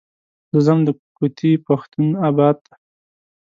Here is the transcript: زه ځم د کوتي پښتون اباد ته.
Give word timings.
زه 0.51 0.59
ځم 0.65 0.79
د 0.87 0.89
کوتي 1.17 1.51
پښتون 1.65 2.07
اباد 2.27 2.57
ته. 2.65 2.73